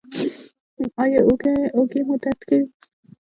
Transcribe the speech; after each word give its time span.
ایا 1.01 1.19
اوږې 1.77 2.01
مو 2.07 2.15
درد 2.21 2.39
کوي؟ 2.47 2.65